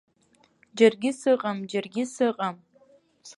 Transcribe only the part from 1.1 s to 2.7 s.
сыҟам, џьаргьы сыҟам.